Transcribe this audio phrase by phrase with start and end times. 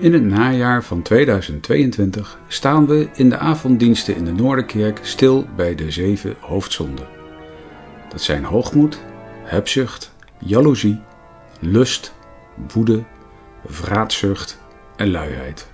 [0.00, 5.74] In het najaar van 2022 staan we in de avonddiensten in de Noorderkerk stil bij
[5.74, 7.06] de zeven hoofdzonden.
[8.08, 9.00] Dat zijn hoogmoed,
[9.44, 11.00] hebzucht, jaloezie,
[11.60, 12.14] lust,
[12.72, 13.04] woede,
[13.66, 14.58] vraatzucht
[14.96, 15.70] en luiheid.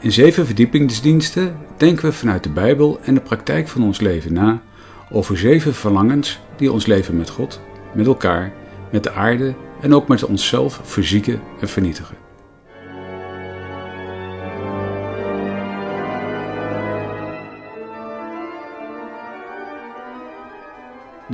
[0.00, 4.62] In zeven verdiepingsdiensten denken we vanuit de Bijbel en de praktijk van ons leven na
[5.10, 7.60] over zeven verlangens die ons leven met God,
[7.94, 8.52] met elkaar,
[8.92, 12.23] met de aarde en ook met onszelf verzieken en vernietigen.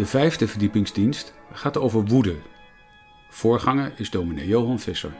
[0.00, 2.36] De vijfde verdiepingsdienst gaat over woede.
[3.28, 5.12] Voorganger is dominee Johan Visser.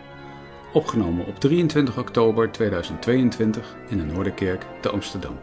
[0.73, 5.39] Opgenomen op 23 oktober 2022 in de Noorderkerk te Amsterdam.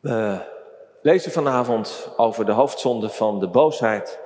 [0.00, 0.42] We
[1.02, 4.18] lezen vanavond over de hoofdzonde van de boosheid.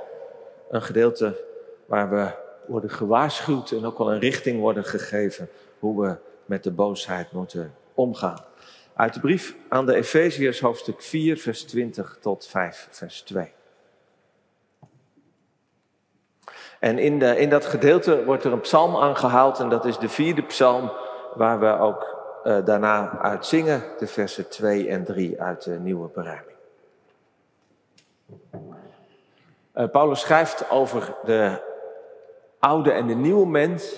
[0.70, 1.44] Een gedeelte
[1.86, 2.30] waar we
[2.66, 7.74] worden gewaarschuwd en ook wel een richting worden gegeven hoe we met de boosheid moeten
[7.94, 8.44] omgaan.
[8.94, 13.52] Uit de brief aan de Efeziërs hoofdstuk 4 vers 20 tot 5 vers 2.
[16.78, 20.08] En in, de, in dat gedeelte wordt er een psalm aangehaald en dat is de
[20.08, 20.92] vierde psalm
[21.34, 22.14] waar we ook
[22.44, 26.56] uh, daarna uit zingen, de versen 2 en 3 uit de nieuwe beruiming.
[29.74, 31.62] Uh, Paulus schrijft over de
[32.58, 33.94] oude en de nieuwe mens,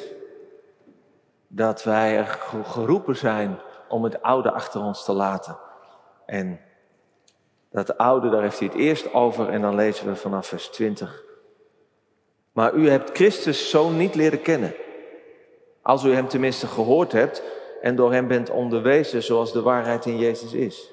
[1.49, 5.57] dat wij er geroepen zijn om het oude achter ons te laten.
[6.27, 6.61] En
[7.71, 11.25] dat oude, daar heeft hij het eerst over en dan lezen we vanaf vers 20.
[12.53, 14.75] Maar u hebt Christus zo niet leren kennen.
[15.83, 17.43] Als u hem tenminste gehoord hebt
[17.81, 20.91] en door hem bent onderwezen zoals de waarheid in Jezus is.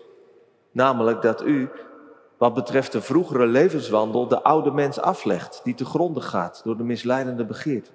[0.72, 1.70] Namelijk dat u,
[2.38, 6.84] wat betreft de vroegere levenswandel, de oude mens aflegt, die te gronde gaat door de
[6.84, 7.90] misleidende begeerte.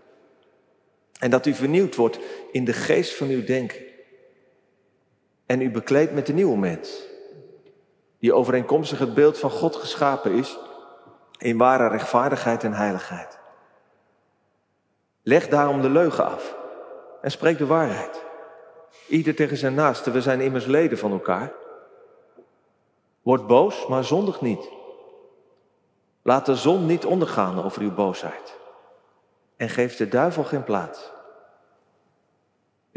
[1.19, 2.19] En dat u vernieuwd wordt
[2.53, 3.88] in de geest van uw denken.
[5.49, 7.03] En u bekleedt met de nieuwe mens,
[8.19, 10.59] die overeenkomstig het beeld van God geschapen is,
[11.39, 13.39] in ware rechtvaardigheid en heiligheid.
[15.23, 16.57] Leg daarom de leugen af
[17.23, 18.25] en spreek de waarheid.
[19.07, 21.53] Ieder tegen zijn naaste, we zijn immers leden van elkaar.
[23.23, 24.69] Word boos, maar zondig niet.
[26.23, 28.57] Laat de zon niet ondergaan over uw boosheid.
[29.57, 31.13] En geef de duivel geen plaats.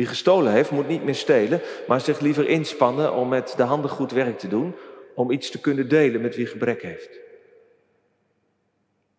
[0.01, 3.89] Wie gestolen heeft, moet niet meer stelen, maar zich liever inspannen om met de handen
[3.89, 4.75] goed werk te doen,
[5.15, 7.19] om iets te kunnen delen met wie gebrek heeft.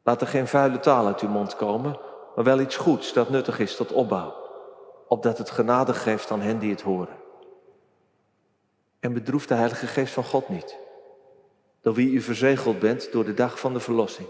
[0.03, 1.98] Laat er geen vuile taal uit uw mond komen,
[2.34, 4.34] maar wel iets goeds dat nuttig is tot opbouw
[5.09, 7.16] opdat het genade geeft aan hen die het horen.
[9.00, 10.78] En bedroef de Heilige Geest van God niet,
[11.81, 14.28] door wie u verzegeld bent door de dag van de verlossing.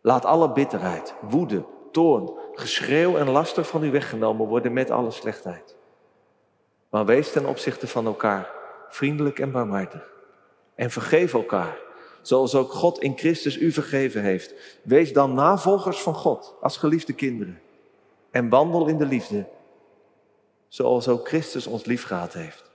[0.00, 1.64] Laat alle bitterheid, woede,
[1.98, 5.76] toorn, geschreeuw en laster van u weggenomen worden met alle slechtheid.
[6.88, 8.50] Maar wees ten opzichte van elkaar
[8.88, 10.10] vriendelijk en barmhartig.
[10.74, 11.78] En vergeef elkaar,
[12.22, 14.54] zoals ook God in Christus u vergeven heeft.
[14.82, 17.60] Wees dan navolgers van God als geliefde kinderen
[18.30, 19.46] en wandel in de liefde,
[20.68, 22.70] zoals ook Christus ons liefgehad heeft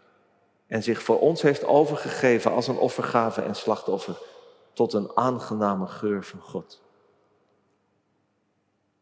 [0.67, 4.17] en zich voor ons heeft overgegeven als een offergave en slachtoffer
[4.73, 6.82] tot een aangename geur van God.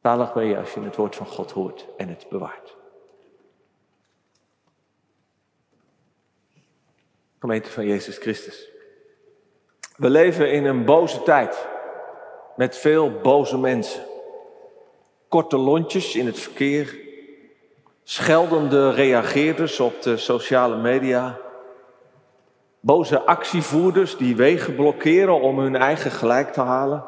[0.02, 2.76] Zalig ben je als je het woord van God hoort en het bewaart.
[7.40, 8.70] Gemeente van Jezus Christus.
[9.98, 11.68] We leven in een boze tijd
[12.56, 14.10] met veel boze mensen
[15.32, 17.00] korte lontjes in het verkeer,
[18.04, 21.38] scheldende reageerders op de sociale media,
[22.80, 27.06] boze actievoerders die wegen blokkeren om hun eigen gelijk te halen,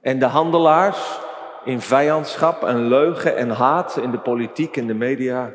[0.00, 1.20] en de handelaars
[1.68, 5.52] in vijandschap en leugen en haat in de politiek en de media.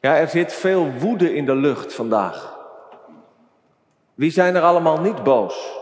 [0.00, 2.58] Ja, er zit veel woede in de lucht vandaag.
[4.14, 5.78] Wie zijn er allemaal niet boos?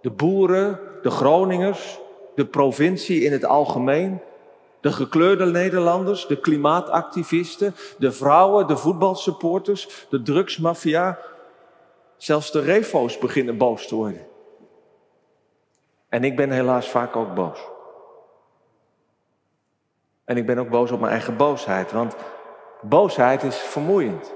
[0.00, 1.98] De boeren, de Groningers,
[2.34, 4.20] de provincie in het algemeen,
[4.80, 11.18] de gekleurde Nederlanders, de klimaatactivisten, de vrouwen, de voetbalsupporters, de drugsmafia.
[12.16, 14.26] Zelfs de refo's beginnen boos te worden.
[16.08, 17.76] En ik ben helaas vaak ook boos.
[20.28, 22.16] En ik ben ook boos op mijn eigen boosheid, want
[22.80, 24.32] boosheid is vermoeiend,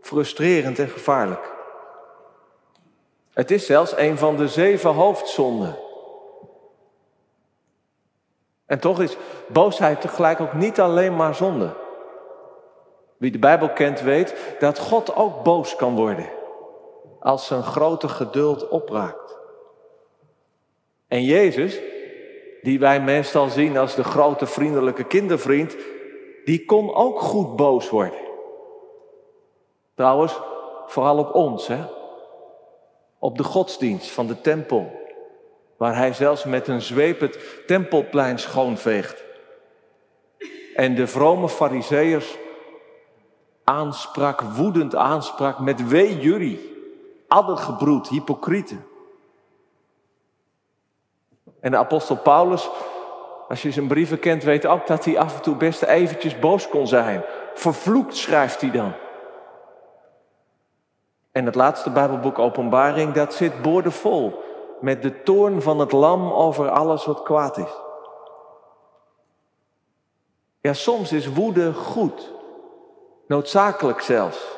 [0.00, 1.54] frustrerend en gevaarlijk.
[3.32, 5.78] Het is zelfs een van de zeven hoofdzonden
[8.66, 9.16] en toch is
[9.48, 11.74] boosheid tegelijk ook niet alleen maar zonde.
[13.16, 16.28] Wie de Bijbel kent weet dat God ook boos kan worden
[17.20, 19.38] als zijn grote geduld opraakt.
[21.08, 21.80] En Jezus,
[22.66, 25.76] die wij meestal zien als de grote vriendelijke kindervriend,
[26.44, 28.20] die kon ook goed boos worden.
[29.94, 30.40] Trouwens,
[30.86, 31.84] vooral op ons, hè?
[33.18, 34.90] op de godsdienst van de tempel,
[35.76, 39.24] waar hij zelfs met een zweep het tempelplein schoonveegt.
[40.74, 42.36] En de vrome fariseërs
[43.64, 46.76] aansprak, woedend aansprak met wee jullie,
[47.28, 48.86] addergebroed, hypocrieten.
[51.60, 52.70] En de apostel Paulus,
[53.48, 56.68] als je zijn brieven kent, weet ook dat hij af en toe best eventjes boos
[56.68, 57.22] kon zijn.
[57.54, 58.92] Vervloekt schrijft hij dan.
[61.32, 64.42] En het laatste Bijbelboek Openbaring, dat zit boordevol
[64.80, 67.80] met de toorn van het lam over alles wat kwaad is.
[70.60, 72.32] Ja, soms is woede goed,
[73.26, 74.56] noodzakelijk zelfs.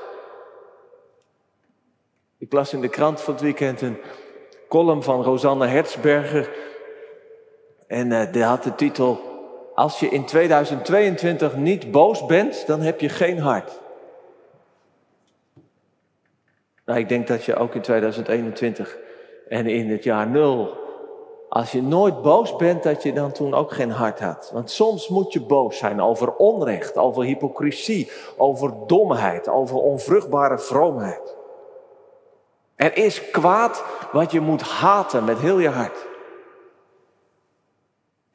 [2.39, 3.99] Ik las in de krant van het weekend een
[4.69, 6.51] column van Rosanne Hertzberger.
[7.89, 9.21] En uh, die had de titel:
[9.75, 13.81] Als je in 2022 niet boos bent, dan heb je geen hart.
[16.85, 18.99] Nou, ik denk dat je ook in 2021
[19.49, 20.77] en in het jaar nul,
[21.49, 24.51] als je nooit boos bent, dat je dan toen ook geen hart had.
[24.53, 31.37] Want soms moet je boos zijn over onrecht, over hypocrisie, over domheid, over onvruchtbare vroomheid.
[32.75, 36.07] Er is kwaad wat je moet haten met heel je hart.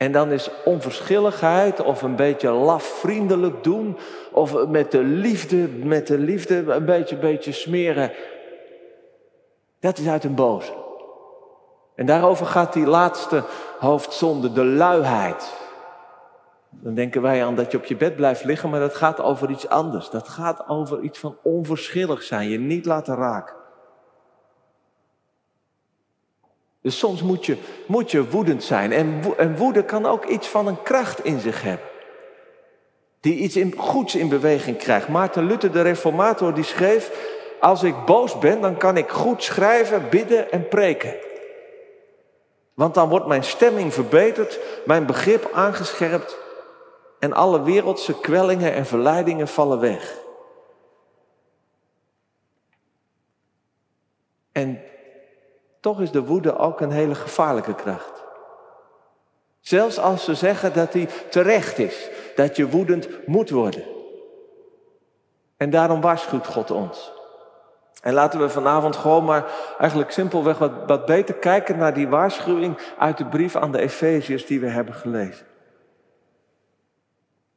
[0.03, 3.97] En dan is onverschilligheid of een beetje laf vriendelijk doen
[4.31, 8.11] of met de liefde, met de liefde een beetje, beetje smeren.
[9.79, 10.71] Dat is uit een boze.
[11.95, 13.43] En daarover gaat die laatste
[13.79, 15.53] hoofdzonde, de luiheid.
[16.69, 19.49] Dan denken wij aan dat je op je bed blijft liggen, maar dat gaat over
[19.49, 20.09] iets anders.
[20.09, 23.55] Dat gaat over iets van onverschillig zijn, je niet laten raken.
[26.83, 28.91] Dus soms moet je, moet je woedend zijn.
[28.91, 31.87] En, en woede kan ook iets van een kracht in zich hebben.
[33.19, 35.07] Die iets in, goeds in beweging krijgt.
[35.07, 37.31] Maarten Luther, de reformator, die schreef...
[37.59, 41.15] Als ik boos ben, dan kan ik goed schrijven, bidden en preken.
[42.73, 46.37] Want dan wordt mijn stemming verbeterd, mijn begrip aangescherpt
[47.19, 50.17] en alle wereldse kwellingen en verleidingen vallen weg.
[54.51, 54.81] En
[55.83, 58.23] toch is de woede ook een hele gevaarlijke kracht.
[59.59, 63.83] Zelfs als ze zeggen dat die terecht is, dat je woedend moet worden.
[65.57, 67.11] En daarom waarschuwt God ons.
[68.01, 72.77] En laten we vanavond gewoon maar eigenlijk simpelweg wat, wat beter kijken naar die waarschuwing
[72.97, 75.45] uit de brief aan de Efeziërs die we hebben gelezen.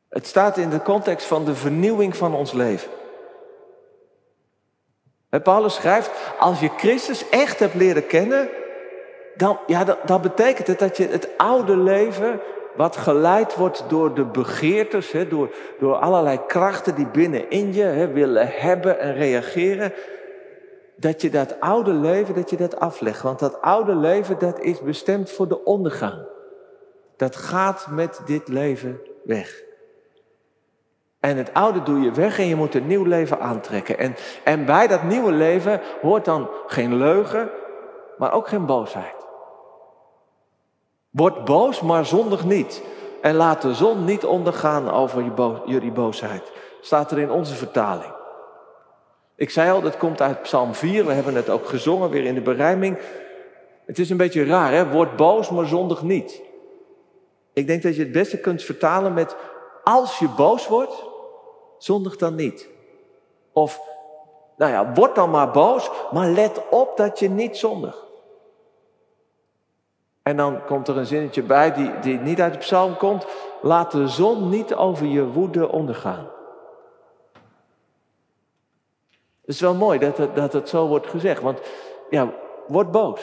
[0.08, 2.90] Het staat in de context van de vernieuwing van ons leven.
[5.42, 8.48] Paulus schrijft, als je Christus echt hebt leren kennen,
[9.36, 12.40] dan, ja, dan, betekent het dat je het oude leven,
[12.76, 18.08] wat geleid wordt door de begeertes, hè, door, door allerlei krachten die binnenin je hè,
[18.08, 19.92] willen hebben en reageren,
[20.96, 23.22] dat je dat oude leven, dat je dat aflegt.
[23.22, 26.26] Want dat oude leven, dat is bestemd voor de ondergang.
[27.16, 29.65] Dat gaat met dit leven weg.
[31.26, 33.98] En het oude doe je weg en je moet een nieuw leven aantrekken.
[33.98, 37.50] En, en bij dat nieuwe leven hoort dan geen leugen,
[38.18, 39.26] maar ook geen boosheid.
[41.10, 42.82] Word boos, maar zondig niet.
[43.22, 45.32] En laat de zon niet ondergaan over
[45.64, 46.52] jullie boosheid.
[46.80, 48.12] Staat er in onze vertaling.
[49.34, 51.06] Ik zei al, dat komt uit Psalm 4.
[51.06, 52.98] We hebben het ook gezongen weer in de berijming.
[53.86, 54.88] Het is een beetje raar, hè?
[54.88, 56.42] Word boos, maar zondig niet.
[57.52, 59.36] Ik denk dat je het beste kunt vertalen met
[59.88, 61.04] als je boos wordt,
[61.78, 62.68] zondig dan niet.
[63.52, 63.80] Of,
[64.56, 68.04] nou ja, word dan maar boos, maar let op dat je niet zondigt.
[70.22, 73.26] En dan komt er een zinnetje bij die, die niet uit de psalm komt.
[73.62, 76.30] Laat de zon niet over je woede ondergaan.
[79.40, 81.42] Het is wel mooi dat het, dat het zo wordt gezegd.
[81.42, 81.60] Want
[82.10, 82.32] ja,
[82.66, 83.20] word boos.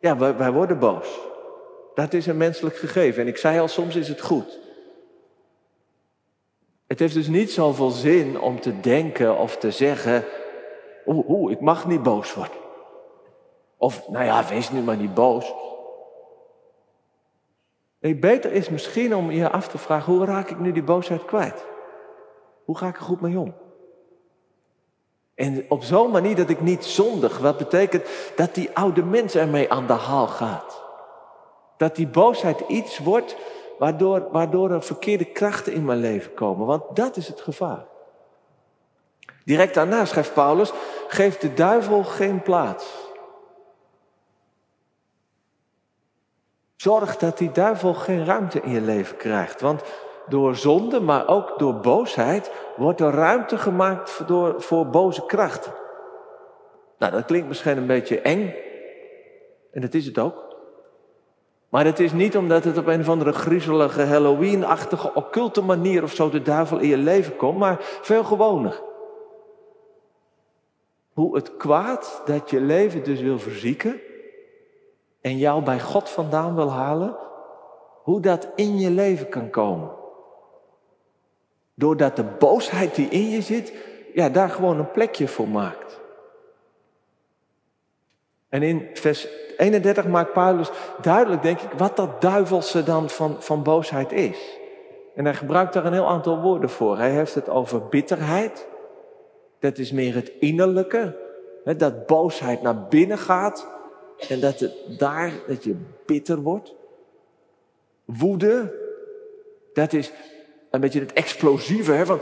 [0.00, 1.18] Ja, wij, wij worden boos.
[1.94, 3.22] Dat is een menselijk gegeven.
[3.22, 4.58] En ik zei al, soms is het goed.
[6.86, 10.24] Het heeft dus niet zoveel zin om te denken of te zeggen,
[11.06, 12.56] oeh, ik mag niet boos worden.
[13.76, 15.54] Of, nou ja, wees nu maar niet boos.
[18.00, 21.24] Nee, beter is misschien om je af te vragen, hoe raak ik nu die boosheid
[21.24, 21.64] kwijt?
[22.64, 23.54] Hoe ga ik er goed mee om?
[25.34, 28.04] En op zo'n manier dat ik niet zondig, wat betekent
[28.36, 30.82] dat die oude mens ermee aan de haal gaat.
[31.76, 33.36] Dat die boosheid iets wordt
[33.78, 36.66] waardoor, waardoor er verkeerde krachten in mijn leven komen.
[36.66, 37.84] Want dat is het gevaar.
[39.44, 40.72] Direct daarna schrijft Paulus,
[41.08, 43.04] geeft de duivel geen plaats.
[46.76, 49.60] Zorg dat die duivel geen ruimte in je leven krijgt.
[49.60, 49.82] Want
[50.28, 55.72] door zonde, maar ook door boosheid, wordt er ruimte gemaakt door, voor boze krachten.
[56.98, 58.54] Nou, dat klinkt misschien een beetje eng.
[59.72, 60.45] En dat is het ook.
[61.68, 66.12] Maar het is niet omdat het op een of andere griezelige Halloween-achtige occulte manier of
[66.12, 68.82] zo de duivel in je leven komt, maar veel gewoner.
[71.12, 74.00] Hoe het kwaad dat je leven dus wil verzieken
[75.20, 77.16] en jou bij God vandaan wil halen,
[78.02, 79.90] hoe dat in je leven kan komen.
[81.74, 83.72] Doordat de boosheid die in je zit,
[84.14, 86.00] ja, daar gewoon een plekje voor maakt.
[88.48, 93.62] En in vers 31 maakt Paulus duidelijk, denk ik, wat dat duivelse dan van, van
[93.62, 94.58] boosheid is.
[95.14, 96.98] En hij gebruikt daar een heel aantal woorden voor.
[96.98, 98.68] Hij heeft het over bitterheid.
[99.58, 101.16] Dat is meer het innerlijke.
[101.64, 103.66] Hè, dat boosheid naar binnen gaat.
[104.28, 105.76] En dat het daar, dat je
[106.06, 106.74] bitter wordt.
[108.04, 108.74] Woede.
[109.72, 110.12] Dat is
[110.70, 112.20] een beetje het explosieve, hè, van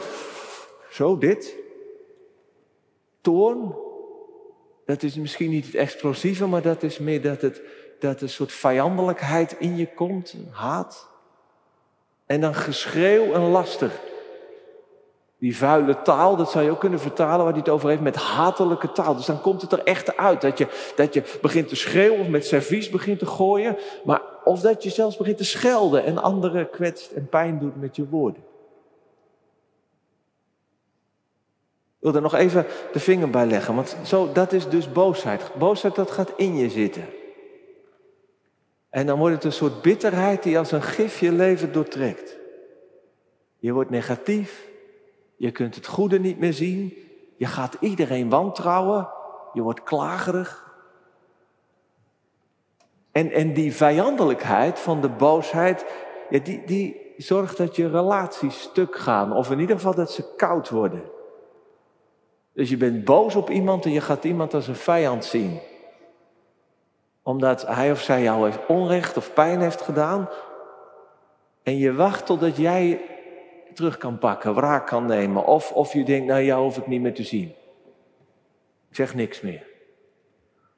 [0.90, 1.56] zo dit.
[3.20, 3.83] Toorn.
[4.86, 7.62] Dat is misschien niet het explosieve, maar dat is meer dat, het,
[7.98, 11.08] dat een soort vijandelijkheid in je komt, haat.
[12.26, 14.00] En dan geschreeuw en lastig.
[15.38, 18.16] Die vuile taal, dat zou je ook kunnen vertalen waar hij het over heeft met
[18.16, 19.16] hatelijke taal.
[19.16, 20.40] Dus dan komt het er echt uit.
[20.40, 23.76] Dat je, dat je begint te schreeuwen of met servies begint te gooien.
[24.04, 27.96] Maar, of dat je zelfs begint te schelden en anderen kwetst en pijn doet met
[27.96, 28.42] je woorden.
[32.04, 35.50] Ik wil er nog even de vinger bij leggen, want zo, dat is dus boosheid.
[35.58, 37.04] Boosheid, dat gaat in je zitten.
[38.90, 42.36] En dan wordt het een soort bitterheid die als een gif je leven doortrekt.
[43.58, 44.68] Je wordt negatief,
[45.36, 46.94] je kunt het goede niet meer zien,
[47.36, 49.08] je gaat iedereen wantrouwen,
[49.52, 50.74] je wordt klagerig.
[53.12, 55.84] En, en die vijandelijkheid van de boosheid,
[56.30, 60.34] ja, die, die zorgt dat je relaties stuk gaan, of in ieder geval dat ze
[60.36, 61.12] koud worden.
[62.54, 65.58] Dus je bent boos op iemand en je gaat iemand als een vijand zien.
[67.22, 70.28] Omdat hij of zij jou heeft onrecht of pijn heeft gedaan.
[71.62, 73.00] En je wacht totdat jij
[73.74, 75.44] terug kan pakken, wraak kan nemen.
[75.44, 77.54] Of, of je denkt, nou jou hoef ik niet meer te zien.
[78.88, 79.66] Ik zeg niks meer.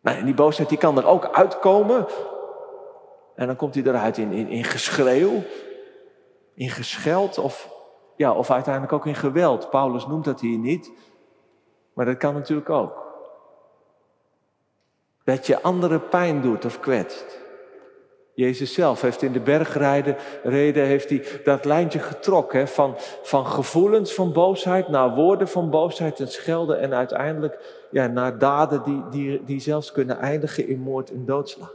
[0.00, 2.06] Nou, en die boosheid die kan er ook uitkomen.
[3.35, 5.42] En dan komt hij eruit in, in, in geschreeuw,
[6.54, 7.71] in gescheld of,
[8.16, 9.71] ja, of uiteindelijk ook in geweld.
[9.71, 10.90] Paulus noemt dat hier niet.
[11.97, 13.05] Maar dat kan natuurlijk ook.
[15.25, 17.41] Dat je anderen pijn doet of kwetst.
[18.35, 24.15] Jezus zelf heeft in de bergreden reden, heeft hij dat lijntje getrokken van, van gevoelens
[24.15, 29.45] van boosheid naar woorden van boosheid en schelden en uiteindelijk ja, naar daden die, die,
[29.45, 31.73] die zelfs kunnen eindigen in moord en doodslag.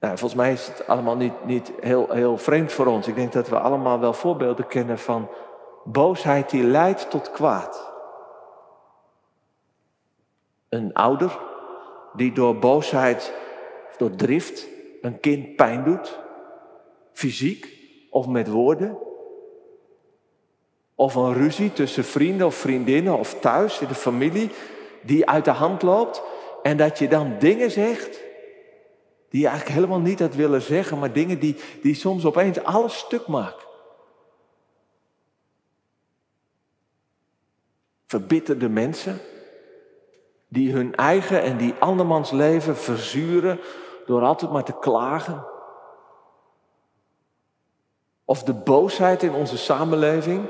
[0.00, 3.08] Nou, volgens mij is het allemaal niet, niet heel, heel vreemd voor ons.
[3.08, 5.28] Ik denk dat we allemaal wel voorbeelden kennen van
[5.86, 7.92] Boosheid die leidt tot kwaad.
[10.68, 11.38] Een ouder
[12.12, 13.32] die door boosheid,
[13.98, 14.66] door drift,
[15.00, 16.18] een kind pijn doet,
[17.12, 17.78] fysiek
[18.10, 18.98] of met woorden.
[20.94, 24.50] Of een ruzie tussen vrienden of vriendinnen of thuis in de familie
[25.02, 26.22] die uit de hand loopt
[26.62, 28.24] en dat je dan dingen zegt
[29.28, 32.98] die je eigenlijk helemaal niet had willen zeggen, maar dingen die, die soms opeens alles
[32.98, 33.65] stuk maken.
[38.06, 39.20] Verbitterde mensen
[40.48, 43.60] die hun eigen en die andermans leven verzuren
[44.06, 45.44] door altijd maar te klagen.
[48.24, 50.46] Of de boosheid in onze samenleving,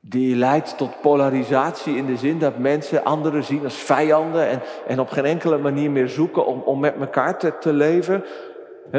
[0.00, 5.00] die leidt tot polarisatie in de zin dat mensen anderen zien als vijanden en, en
[5.00, 8.24] op geen enkele manier meer zoeken om, om met elkaar te, te leven.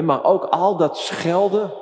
[0.03, 1.73] Maar ook al dat schelden,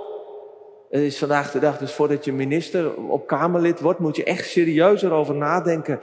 [0.92, 4.50] het is vandaag de dag, dus voordat je minister op Kamerlid wordt, moet je echt
[4.50, 6.00] serieuzer over nadenken.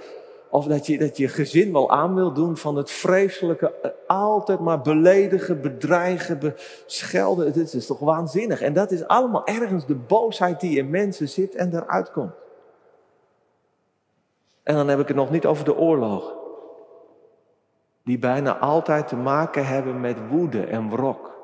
[0.51, 4.81] Of dat je, dat je gezin wel aan wil doen van het vreselijke, altijd maar
[4.81, 6.55] beledigen, bedreigen,
[6.87, 7.47] schelden.
[7.47, 8.61] Het is toch waanzinnig.
[8.61, 12.33] En dat is allemaal ergens de boosheid die in mensen zit en eruit komt.
[14.63, 16.33] En dan heb ik het nog niet over de oorlogen.
[18.05, 21.38] Die bijna altijd te maken hebben met woede en wrok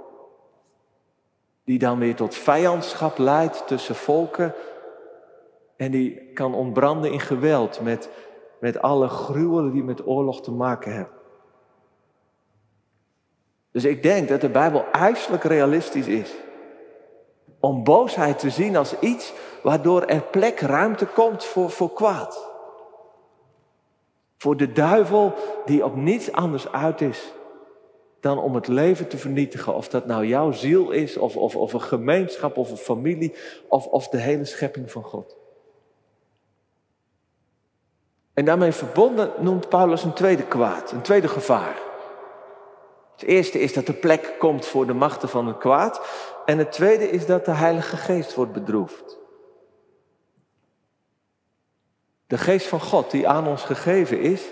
[1.64, 4.54] die dan weer tot vijandschap leidt tussen volken
[5.76, 8.08] en die kan ontbranden in geweld met,
[8.60, 11.22] met alle gruwelen die met oorlog te maken hebben.
[13.70, 16.34] Dus ik denk dat de Bijbel ijselijk realistisch is.
[17.60, 22.50] Om boosheid te zien als iets waardoor er plek, ruimte komt voor, voor kwaad.
[24.36, 27.32] Voor de duivel die op niets anders uit is
[28.24, 29.74] dan om het leven te vernietigen.
[29.74, 33.34] Of dat nou jouw ziel is, of, of, of een gemeenschap, of een familie,
[33.68, 35.36] of, of de hele schepping van God.
[38.34, 41.76] En daarmee verbonden noemt Paulus een tweede kwaad, een tweede gevaar.
[43.12, 46.00] Het eerste is dat er plek komt voor de machten van het kwaad.
[46.44, 49.18] En het tweede is dat de Heilige Geest wordt bedroefd.
[52.26, 54.42] De Geest van God die aan ons gegeven is,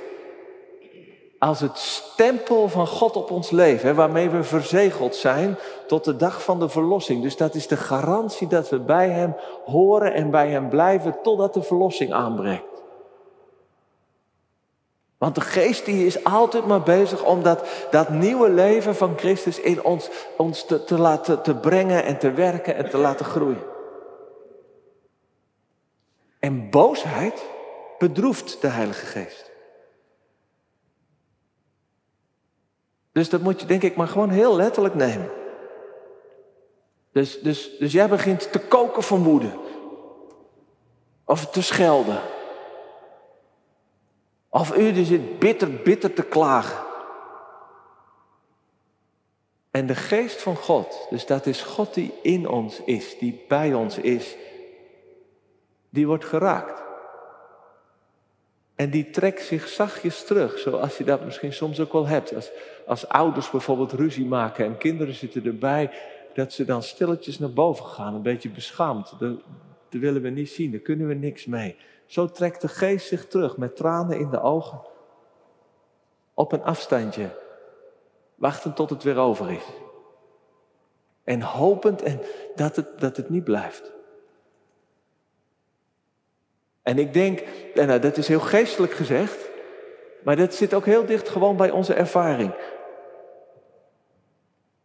[1.43, 5.57] als het stempel van God op ons leven, waarmee we verzegeld zijn
[5.87, 7.23] tot de dag van de verlossing.
[7.23, 11.55] Dus dat is de garantie dat we bij Hem horen en bij Hem blijven totdat
[11.55, 12.83] de verlossing aanbreekt.
[15.19, 19.61] Want de geest die is altijd maar bezig om dat, dat nieuwe leven van Christus
[19.61, 23.65] in ons, ons te, te laten te brengen en te werken en te laten groeien.
[26.39, 27.45] En boosheid
[27.99, 29.52] bedroeft de Heilige Geest.
[33.13, 35.31] Dus dat moet je denk ik maar gewoon heel letterlijk nemen.
[37.13, 39.59] Dus, dus, dus jij begint te koken van woede.
[41.25, 42.21] Of te schelden.
[44.49, 46.85] Of u zit bitter, bitter te klagen.
[49.71, 53.75] En de geest van God, dus dat is God die in ons is, die bij
[53.75, 54.37] ons is,
[55.89, 56.83] die wordt geraakt.
[58.83, 62.35] En die trekt zich zachtjes terug, zoals je dat misschien soms ook wel hebt.
[62.35, 62.51] Als,
[62.87, 65.91] als ouders bijvoorbeeld ruzie maken en kinderen zitten erbij,
[66.35, 69.15] dat ze dan stilletjes naar boven gaan, een beetje beschaamd.
[69.19, 69.41] Dat,
[69.89, 71.77] dat willen we niet zien, daar kunnen we niks mee.
[72.07, 74.81] Zo trekt de geest zich terug met tranen in de ogen.
[76.35, 77.29] Op een afstandje.
[78.35, 79.65] Wachtend tot het weer over is.
[81.25, 82.21] En hopend en
[82.55, 83.93] dat, het, dat het niet blijft.
[86.83, 87.43] En ik denk,
[87.75, 89.39] en nou, dat is heel geestelijk gezegd,
[90.23, 92.53] maar dat zit ook heel dicht gewoon bij onze ervaring.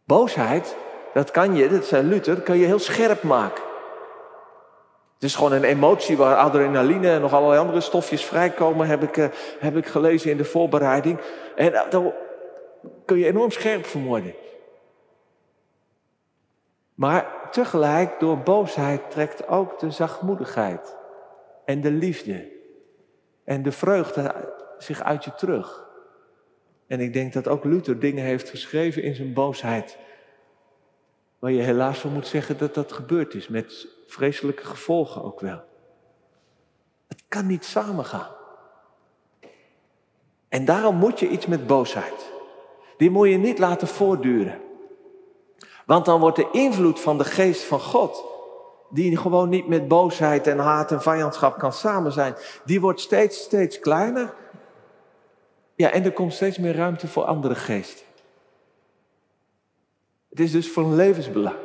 [0.04, 0.76] Boosheid,
[1.14, 3.62] dat kan je, dat zei Luther, dat kan je heel scherp maken.
[5.14, 9.16] Het is gewoon een emotie waar adrenaline en nog allerlei andere stofjes vrijkomen, heb ik,
[9.16, 9.26] uh,
[9.58, 11.18] heb ik gelezen in de voorbereiding.
[11.56, 12.12] En uh, dan
[13.04, 14.34] kun je enorm scherp vermoorden.
[16.94, 20.96] Maar tegelijk, door boosheid trekt ook de zachtmoedigheid
[21.68, 22.50] en de liefde
[23.44, 25.86] en de vreugde zich uit je terug.
[26.86, 29.98] En ik denk dat ook Luther dingen heeft geschreven in zijn boosheid.
[31.38, 35.60] Waar je helaas van moet zeggen dat dat gebeurd is, met vreselijke gevolgen ook wel.
[37.06, 38.30] Het kan niet samengaan.
[40.48, 42.32] En daarom moet je iets met boosheid.
[42.96, 44.60] Die moet je niet laten voortduren.
[45.86, 48.37] Want dan wordt de invloed van de geest van God,
[48.88, 53.42] die gewoon niet met boosheid en haat en vijandschap kan samen zijn, die wordt steeds,
[53.42, 54.34] steeds kleiner.
[55.74, 58.06] Ja, en er komt steeds meer ruimte voor andere geesten.
[60.28, 61.56] Het is dus van levensbelang.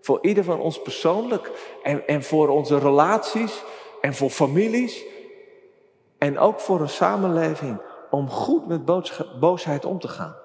[0.00, 1.50] Voor ieder van ons persoonlijk
[1.82, 3.64] en, en voor onze relaties
[4.00, 5.04] en voor families.
[6.18, 8.84] En ook voor een samenleving om goed met
[9.40, 10.36] boosheid om te gaan.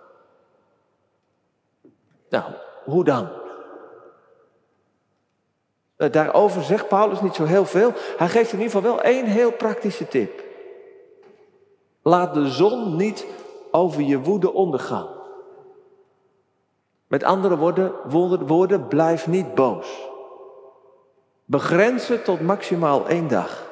[2.29, 2.53] Nou,
[2.85, 3.42] hoe dan?
[6.03, 7.93] Nou, daarover zegt Paulus niet zo heel veel.
[8.17, 10.43] Hij geeft in ieder geval wel één heel praktische tip.
[12.01, 13.25] Laat de zon niet
[13.71, 15.07] over je woede ondergaan.
[17.07, 17.57] Met andere
[18.45, 20.09] woorden, blijf niet boos.
[21.45, 23.71] Begrens het tot maximaal één dag.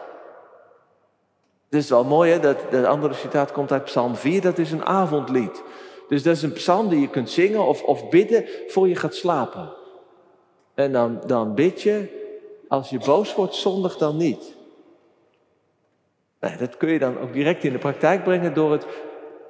[1.69, 2.39] Het is wel mooi, hè?
[2.39, 5.63] Dat, dat andere citaat komt uit Psalm 4, dat is een avondlied.
[6.07, 9.15] Dus dat is een psalm die je kunt zingen of, of bidden voor je gaat
[9.15, 9.73] slapen.
[10.73, 12.19] En dan, dan bid je,
[12.71, 14.55] als je boos wordt, zondig dan niet.
[16.39, 18.85] Dat kun je dan ook direct in de praktijk brengen door het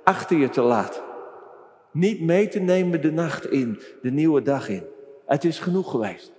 [0.03, 1.01] achter je te laten.
[1.91, 4.83] Niet mee te nemen de nacht in, de nieuwe dag in.
[5.25, 6.31] Het is genoeg geweest.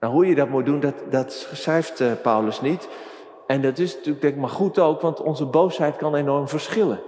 [0.00, 2.88] Nou, hoe je dat moet doen, dat, dat schrijft uh, Paulus niet.
[3.46, 7.00] En dat is natuurlijk denk ik maar goed ook, want onze boosheid kan enorm verschillen.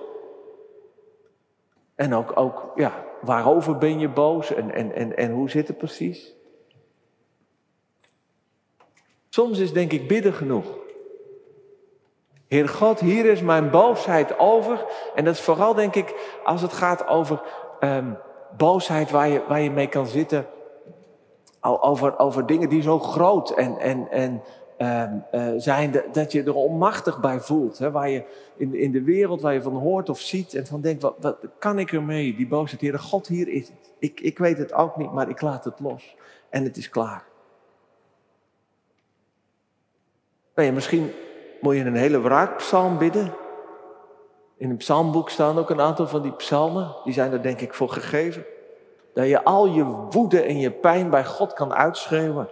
[1.95, 5.79] En ook, ook ja, waarover ben je boos en, en, en, en hoe zit het
[5.79, 6.37] precies?
[9.37, 10.65] Soms is denk ik bidden genoeg.
[12.49, 14.85] Heer God, hier is mijn boosheid over.
[15.15, 17.43] En dat is vooral, denk ik, als het gaat over
[17.81, 18.19] um,
[18.57, 20.47] boosheid waar je, waar je mee kan zitten.
[21.61, 24.43] Over, over dingen die zo groot en, en, en
[24.79, 27.79] um, uh, zijn, dat je er onmachtig bij voelt.
[27.79, 27.91] Hè?
[27.91, 28.25] Waar je
[28.57, 31.37] in, in de wereld, waar je van hoort of ziet en van denkt, wat, wat
[31.59, 32.35] kan ik ermee?
[32.37, 33.93] Die boosheid, Heer God, hier is het.
[33.99, 36.17] Ik, ik weet het ook niet, maar ik laat het los.
[36.51, 37.35] En het is klaar.
[40.57, 41.13] Nou misschien
[41.61, 43.35] moet je een hele wraakpsalm bidden.
[44.57, 46.97] In het psalmboek staan ook een aantal van die psalmen.
[47.05, 48.45] Die zijn er denk ik voor gegeven.
[49.15, 52.49] Dat je al je woede en je pijn bij God kan uitschreeuwen.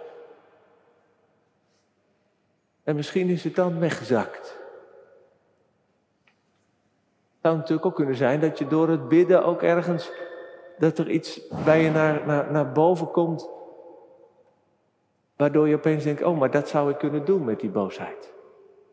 [2.83, 4.57] En misschien is het dan weggezakt.
[6.25, 10.11] Het zou natuurlijk ook kunnen zijn dat je door het bidden ook ergens,
[10.77, 13.49] dat er iets bij je naar, naar, naar boven komt.
[15.35, 18.33] Waardoor je opeens denkt, oh, maar dat zou ik kunnen doen met die boosheid.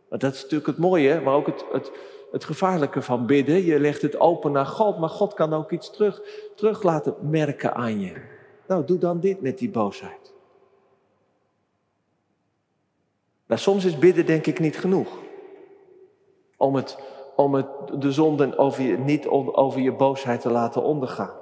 [0.09, 1.93] Want dat is natuurlijk het mooie, maar ook het, het,
[2.33, 3.65] het gevaarlijke van bidden.
[3.65, 6.23] Je legt het open naar God, maar God kan ook iets terug,
[6.57, 8.13] terug laten merken aan je.
[8.67, 10.35] Nou, doe dan dit met die boosheid.
[13.47, 15.09] Nou, soms is bidden denk ik niet genoeg.
[16.57, 16.99] Om, het,
[17.37, 17.67] om het,
[17.99, 21.42] de zonde over je, niet over je boosheid te laten ondergaan.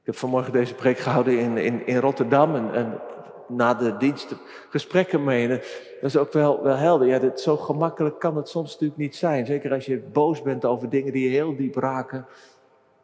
[0.00, 2.54] Ik heb vanmorgen deze preek gehouden in, in, in Rotterdam.
[2.54, 3.00] En, en
[3.48, 4.34] na de dienst
[4.68, 5.48] gesprekken mee.
[5.48, 5.60] dat
[6.00, 7.06] is ook wel, wel helder.
[7.06, 9.46] Ja, dit, zo gemakkelijk kan het soms natuurlijk niet zijn.
[9.46, 12.26] Zeker als je boos bent over dingen die je heel diep raken.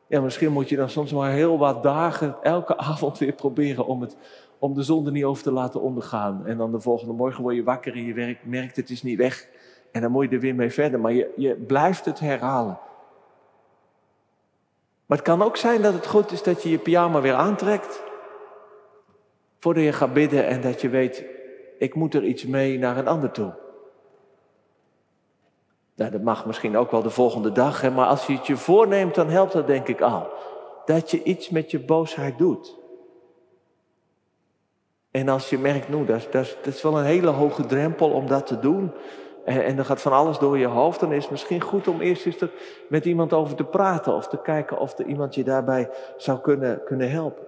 [0.06, 4.00] Ja, misschien moet je dan soms maar heel wat dagen, elke avond weer proberen om,
[4.00, 4.16] het,
[4.58, 6.46] om de zonde niet over te laten ondergaan.
[6.46, 9.48] En dan de volgende morgen word je wakker en je merkt het is niet weg.
[9.92, 11.00] En dan moet je er weer mee verder.
[11.00, 12.78] Maar je, je blijft het herhalen.
[15.06, 18.02] Maar het kan ook zijn dat het goed is dat je je pyjama weer aantrekt.
[19.58, 21.24] Voordat je gaat bidden en dat je weet,
[21.78, 23.54] ik moet er iets mee naar een ander toe.
[25.94, 28.56] Nou, dat mag misschien ook wel de volgende dag, hè, maar als je het je
[28.56, 30.28] voorneemt, dan helpt dat denk ik al.
[30.84, 32.76] Dat je iets met je boosheid doet.
[35.10, 38.26] En als je merkt, nou, dat, dat, dat is wel een hele hoge drempel om
[38.26, 38.92] dat te doen.
[39.46, 41.00] En, en er gaat van alles door je hoofd.
[41.00, 42.50] Dan is het misschien goed om eerst eens er
[42.88, 44.14] met iemand over te praten.
[44.14, 47.44] Of te kijken of er iemand je daarbij zou kunnen, kunnen helpen.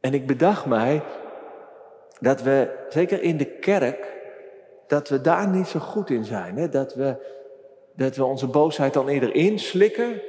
[0.00, 1.02] En ik bedacht mij
[2.20, 4.20] dat we, zeker in de kerk,
[4.86, 6.56] dat we daar niet zo goed in zijn.
[6.56, 6.68] Hè?
[6.68, 7.16] Dat, we,
[7.96, 10.22] dat we onze boosheid dan eerder inslikken.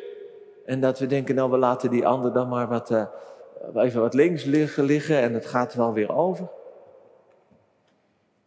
[0.66, 3.06] En dat we denken, nou we laten die ander dan maar wat, uh,
[3.76, 6.48] even wat links liggen, liggen en het gaat wel weer over.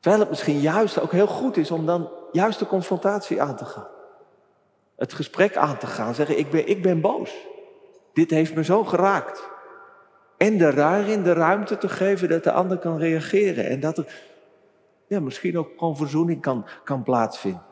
[0.07, 3.65] Terwijl het misschien juist ook heel goed is om dan juist de confrontatie aan te
[3.65, 3.87] gaan.
[4.97, 6.15] Het gesprek aan te gaan.
[6.15, 7.47] Zeggen, ik ben, ik ben boos.
[8.13, 9.49] Dit heeft me zo geraakt.
[10.37, 13.67] En daarin de ruimte te geven dat de ander kan reageren.
[13.67, 14.23] En dat er
[15.07, 17.65] ja, misschien ook gewoon verzoening kan, kan plaatsvinden.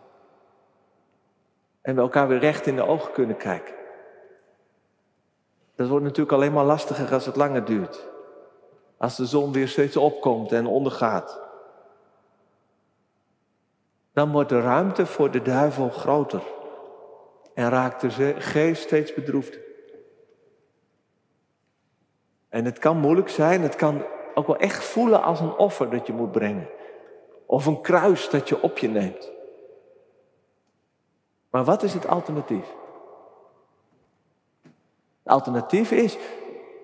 [1.80, 3.74] En we elkaar weer recht in de ogen kunnen kijken.
[5.76, 8.08] Dat wordt natuurlijk alleen maar lastiger als het langer duurt.
[8.96, 11.42] Als de zon weer steeds opkomt en ondergaat.
[14.14, 16.42] Dan wordt de ruimte voor de duivel groter.
[17.54, 19.60] En raakt de geest steeds bedroefder.
[22.48, 26.06] En het kan moeilijk zijn, het kan ook wel echt voelen als een offer dat
[26.06, 26.68] je moet brengen.
[27.46, 29.32] Of een kruis dat je op je neemt.
[31.50, 32.74] Maar wat is het alternatief?
[35.22, 36.18] Het alternatief is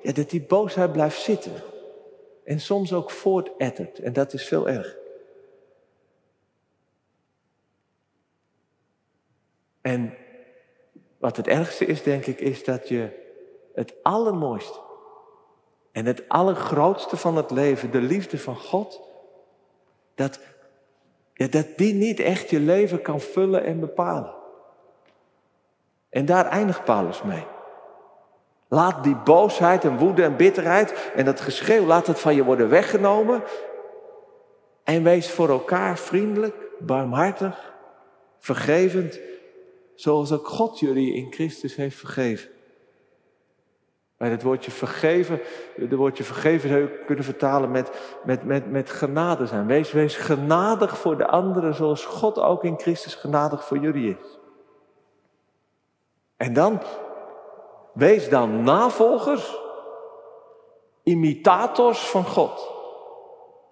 [0.03, 1.53] dat die boosheid blijft zitten.
[2.45, 3.99] En soms ook voortettert.
[3.99, 4.97] En dat is veel erg.
[9.81, 10.14] En
[11.19, 13.09] wat het ergste is, denk ik, is dat je
[13.75, 14.79] het allermooiste
[15.93, 19.01] en het allergrootste van het leven, de liefde van God,
[20.14, 20.40] dat,
[21.35, 24.35] dat die niet echt je leven kan vullen en bepalen.
[26.09, 27.47] En daar eindigt Paulus mee.
[28.69, 32.69] Laat die boosheid en woede en bitterheid en dat geschreeuw, laat het van je worden
[32.69, 33.43] weggenomen.
[34.85, 37.75] En wees voor elkaar vriendelijk, barmhartig,
[38.38, 39.21] vergevend,
[40.01, 42.51] zoals ook God jullie in Christus heeft vergeven.
[44.17, 45.41] Bij het woordje vergeven,
[45.77, 47.91] de woordje vergeven zou je kunnen vertalen met,
[48.25, 49.67] met, met, met genade zijn.
[49.67, 54.39] Wees, wees genadig voor de anderen zoals God ook in Christus genadig voor jullie is.
[56.37, 56.83] En dan,
[57.93, 59.59] wees dan navolgers,
[61.03, 62.71] imitators van God,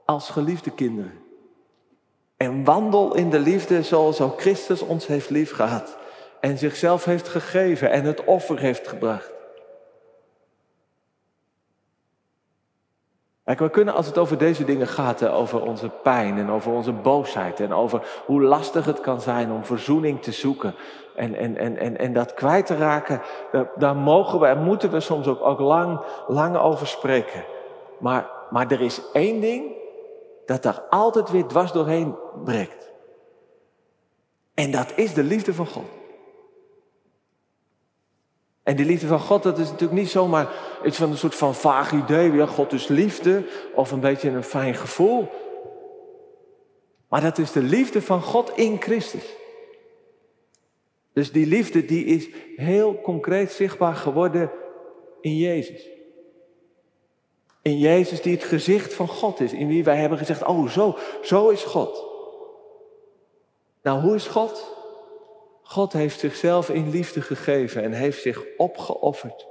[0.04, 1.22] als geliefde kinderen.
[2.36, 5.96] En wandel in de liefde zoals ook Christus ons heeft liefgehad
[6.40, 9.36] en zichzelf heeft gegeven en het offer heeft gebracht.
[13.44, 16.92] Kijk, we kunnen als het over deze dingen gaat, over onze pijn en over onze
[16.92, 20.74] boosheid en over hoe lastig het kan zijn om verzoening te zoeken
[21.16, 23.22] en, en, en, en, en dat kwijt te raken,
[23.52, 27.44] daar, daar mogen we en moeten we soms ook, ook lang, lang over spreken.
[27.98, 29.72] Maar, maar er is één ding
[30.46, 32.90] dat daar altijd weer dwars doorheen breekt.
[34.54, 35.97] En dat is de liefde van God.
[38.68, 40.52] En die liefde van God, dat is natuurlijk niet zomaar
[40.84, 42.32] iets van een soort van vaag idee.
[42.32, 43.44] Ja, God is liefde.
[43.74, 45.28] Of een beetje een fijn gevoel.
[47.08, 49.24] Maar dat is de liefde van God in Christus.
[51.12, 54.50] Dus die liefde die is heel concreet zichtbaar geworden
[55.20, 55.88] in Jezus.
[57.62, 59.52] In Jezus die het gezicht van God is.
[59.52, 62.04] In wie wij hebben gezegd, oh zo, zo is God.
[63.82, 64.77] Nou, hoe is God?
[65.68, 69.46] God heeft zichzelf in liefde gegeven en heeft zich opgeofferd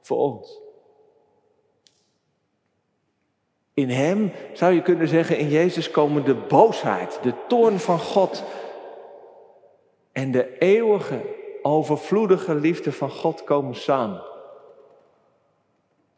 [0.00, 0.60] voor ons.
[3.74, 8.44] In Hem zou je kunnen zeggen, in Jezus komen de boosheid, de toorn van God
[10.12, 11.20] en de eeuwige,
[11.62, 14.22] overvloedige liefde van God komen samen.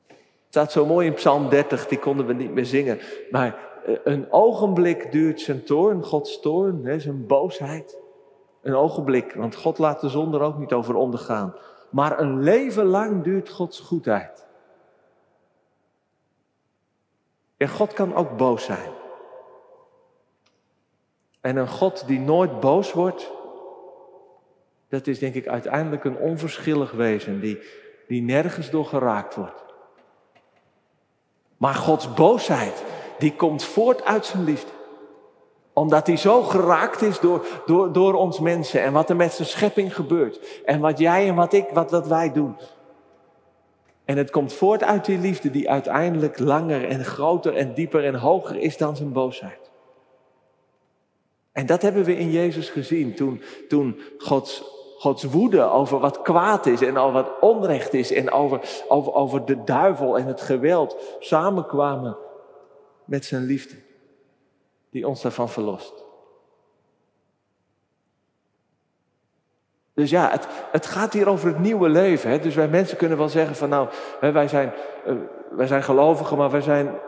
[0.06, 2.98] Het staat zo mooi in Psalm 30, die konden we niet meer zingen.
[3.30, 7.99] Maar eh, een ogenblik duurt zijn toorn, Gods toorn, zijn boosheid.
[8.62, 11.54] Een ogenblik, want God laat de zon er ook niet over ondergaan.
[11.90, 14.46] Maar een leven lang duurt Gods goedheid.
[17.56, 18.90] En God kan ook boos zijn.
[21.40, 23.30] En een God die nooit boos wordt,
[24.88, 27.58] dat is denk ik uiteindelijk een onverschillig wezen die,
[28.06, 29.64] die nergens door geraakt wordt.
[31.56, 32.84] Maar Gods boosheid,
[33.18, 34.79] die komt voort uit zijn liefde.
[35.80, 39.48] Omdat hij zo geraakt is door, door, door ons mensen en wat er met zijn
[39.48, 40.62] schepping gebeurt.
[40.64, 42.56] En wat jij en wat ik, wat, wat wij doen.
[44.04, 48.14] En het komt voort uit die liefde die uiteindelijk langer en groter en dieper en
[48.14, 49.70] hoger is dan zijn boosheid.
[51.52, 54.64] En dat hebben we in Jezus gezien toen, toen Gods,
[54.98, 59.44] Gods woede over wat kwaad is en over wat onrecht is en over, over, over
[59.44, 62.16] de duivel en het geweld samenkwamen
[63.04, 63.74] met zijn liefde,
[64.90, 66.04] die ons daarvan verlost.
[69.94, 72.30] Dus ja, het, het gaat hier over het nieuwe leven.
[72.30, 72.38] Hè?
[72.38, 73.88] Dus wij mensen kunnen wel zeggen van nou,
[74.20, 74.72] wij zijn,
[75.06, 75.14] uh,
[75.50, 76.98] wij zijn gelovigen, maar wij zijn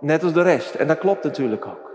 [0.00, 0.74] net als de rest.
[0.74, 1.90] En dat klopt natuurlijk ook.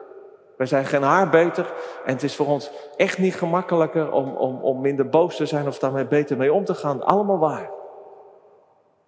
[0.58, 1.74] Wij zijn geen haar beter
[2.06, 5.68] en het is voor ons echt niet gemakkelijker om, om, om minder boos te zijn
[5.68, 7.04] of daarmee beter mee om te gaan.
[7.04, 7.70] Allemaal waar.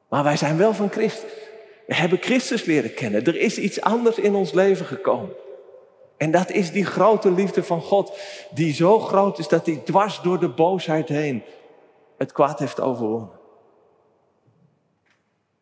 [0.09, 1.33] Maar wij zijn wel van Christus.
[1.87, 3.23] We hebben Christus leren kennen.
[3.23, 5.35] Er is iets anders in ons leven gekomen.
[6.17, 8.17] En dat is die grote liefde van God,
[8.51, 11.43] die zo groot is dat hij dwars door de boosheid heen
[12.17, 13.29] het kwaad heeft overwonnen.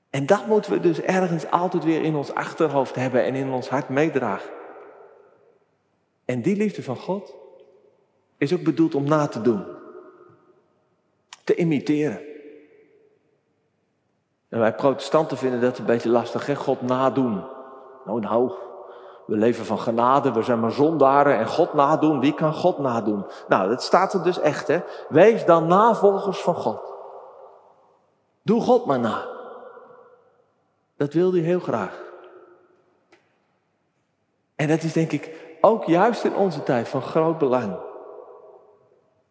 [0.10, 3.70] En dat moeten we dus ergens altijd weer in ons achterhoofd hebben en in ons
[3.70, 4.52] hart meedragen.
[6.26, 7.36] En die liefde van God
[8.38, 9.66] is ook bedoeld om na te doen,
[11.44, 12.22] te imiteren.
[14.50, 16.56] En wij protestanten vinden dat een beetje lastig, hè?
[16.56, 17.44] God nadoen.
[18.06, 18.52] Nou, nou,
[19.26, 22.20] we leven van genade, we zijn maar zondaren en God nadoen.
[22.20, 23.26] Wie kan God nadoen?
[23.48, 24.80] Nou, dat staat er dus echt, hè.
[25.10, 26.94] Wees dan navolgers van God.
[28.42, 29.26] Doe God maar na.
[30.98, 32.02] Dat wil hij heel graag.
[34.56, 37.76] En dat is denk ik ook juist in onze tijd van groot belang.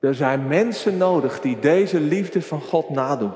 [0.01, 3.33] Er zijn mensen nodig die deze liefde van God nadoen.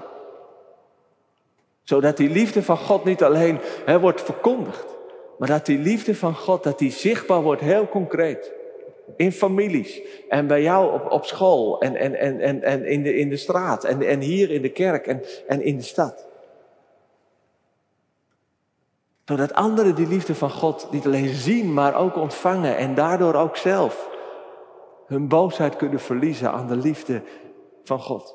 [1.83, 4.96] Zodat die liefde van God niet alleen hè, wordt verkondigd,
[5.39, 8.53] maar dat die liefde van God, dat die zichtbaar wordt heel concreet.
[9.17, 13.17] In families en bij jou op, op school en, en, en, en, en in, de,
[13.17, 16.27] in de straat en, en hier in de kerk en, en in de stad.
[19.25, 23.57] Zodat anderen die liefde van God niet alleen zien, maar ook ontvangen en daardoor ook
[23.57, 24.09] zelf
[25.07, 27.23] hun boosheid kunnen verliezen aan de liefde
[27.85, 28.35] van God.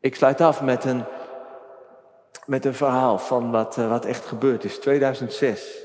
[0.00, 1.04] Ik sluit af met een
[2.48, 4.78] met een verhaal van wat, uh, wat echt gebeurd is.
[4.78, 5.82] 2006.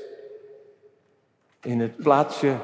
[1.62, 2.56] In het plaatsje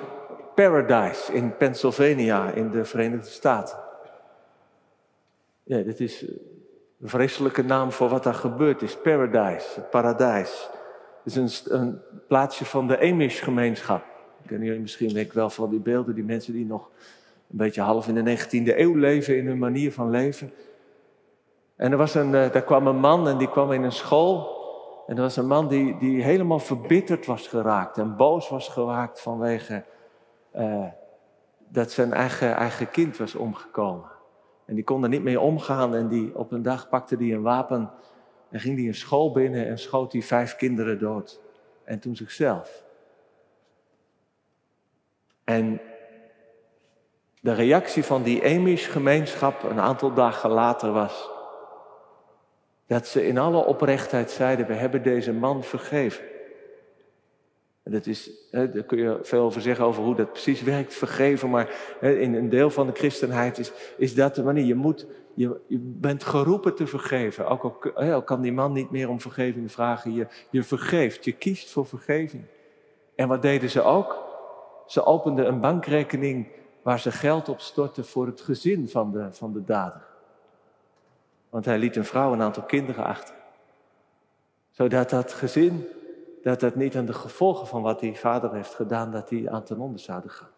[0.55, 3.79] Paradise in Pennsylvania in de Verenigde Staten.
[5.63, 6.25] Ja, dit is
[7.01, 8.97] een vreselijke naam voor wat daar gebeurd is.
[8.97, 10.71] Paradise, het paradijs.
[11.25, 14.05] Is een, een plaatsje van de Amish-gemeenschap.
[14.47, 16.91] Kennen jullie misschien wel van die beelden, die mensen die nog
[17.51, 20.53] een beetje half in de 19e eeuw leven in hun manier van leven.
[21.81, 24.59] En er was een, uh, daar kwam een man en die kwam in een school.
[25.07, 29.21] En er was een man die, die helemaal verbitterd was geraakt en boos was geraakt
[29.21, 29.85] vanwege
[30.57, 30.87] uh,
[31.69, 34.11] dat zijn eigen, eigen kind was omgekomen.
[34.65, 37.43] En die kon er niet mee omgaan en die, op een dag pakte hij een
[37.43, 37.91] wapen
[38.51, 41.41] en ging hij een school binnen en schoot hij vijf kinderen dood.
[41.85, 42.85] En toen zichzelf.
[45.45, 45.81] En
[47.41, 51.39] de reactie van die Amish-gemeenschap een aantal dagen later was
[52.91, 56.25] dat ze in alle oprechtheid zeiden, we hebben deze man vergeven.
[57.83, 61.51] En dat is, daar kun je veel over zeggen, over hoe dat precies werkt, vergeven.
[61.51, 64.65] Maar in een deel van de christenheid is, is dat de manier.
[64.65, 67.49] Je, moet, je, je bent geroepen te vergeven.
[67.49, 70.15] Ook al, al, kan die man niet meer om vergeving vragen.
[70.15, 72.45] Je, je vergeeft, je kiest voor vergeving.
[73.15, 74.19] En wat deden ze ook?
[74.87, 76.49] Ze openden een bankrekening
[76.83, 80.09] waar ze geld op stortten voor het gezin van de, van de dader.
[81.51, 83.35] Want hij liet een vrouw en een aantal kinderen achter.
[84.71, 85.89] Zodat dat gezin,
[86.43, 89.65] dat dat niet aan de gevolgen van wat die vader heeft gedaan, dat die aan
[89.65, 90.51] ten onder zouden gaan.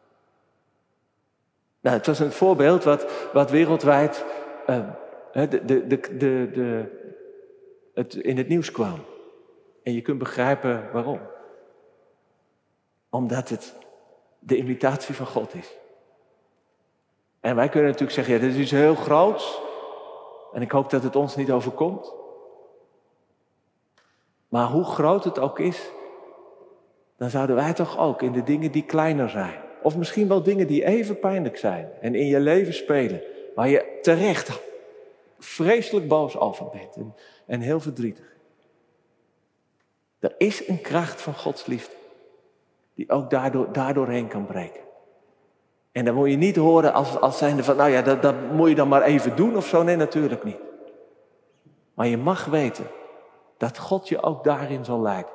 [1.80, 4.24] Nou, het was een voorbeeld wat, wat wereldwijd
[4.68, 4.88] uh,
[5.32, 6.84] de, de, de, de,
[7.94, 8.98] het in het nieuws kwam.
[9.82, 11.20] En je kunt begrijpen waarom.
[13.10, 13.74] Omdat het
[14.38, 15.76] de imitatie van God is.
[17.40, 19.60] En wij kunnen natuurlijk zeggen, ja, dit is iets heel groots.
[20.52, 22.12] En ik hoop dat het ons niet overkomt.
[24.48, 25.90] Maar hoe groot het ook is,
[27.16, 29.60] dan zouden wij toch ook in de dingen die kleiner zijn.
[29.82, 33.22] Of misschien wel dingen die even pijnlijk zijn en in je leven spelen.
[33.54, 34.60] Waar je terecht
[35.38, 37.14] vreselijk boos over bent
[37.46, 38.36] en, heel verdrietig.
[40.18, 41.94] Er is een kracht van Gods liefde.
[42.94, 44.80] Die ook daardoor, daardoorheen kan breken.
[45.92, 48.68] En dan moet je niet horen als, als zijnde van, nou ja, dat, dat moet
[48.68, 49.82] je dan maar even doen of zo.
[49.82, 50.60] Nee, natuurlijk niet.
[51.94, 52.86] Maar je mag weten
[53.56, 55.32] dat God je ook daarin zal leiden.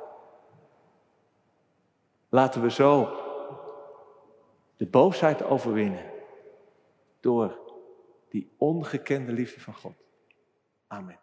[2.28, 3.08] Laten we zo
[4.76, 6.04] de boosheid overwinnen
[7.20, 7.58] door
[8.28, 9.94] die ongekende liefde van God.
[10.86, 11.18] Amen.